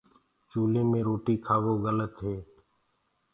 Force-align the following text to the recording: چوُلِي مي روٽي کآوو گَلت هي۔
چوُلِي 0.49 0.81
مي 0.91 0.99
روٽي 1.07 1.35
کآوو 1.45 1.73
گَلت 1.85 2.13
هي۔ 2.25 2.37